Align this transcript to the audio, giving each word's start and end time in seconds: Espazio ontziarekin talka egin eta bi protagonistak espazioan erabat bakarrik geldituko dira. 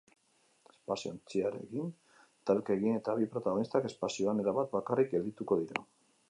Espazio 0.75 1.11
ontziarekin 1.15 1.91
talka 2.51 2.77
egin 2.77 2.97
eta 3.01 3.15
bi 3.21 3.29
protagonistak 3.35 3.87
espazioan 3.91 4.43
erabat 4.47 4.75
bakarrik 4.79 5.13
geldituko 5.15 5.61
dira. 5.63 5.87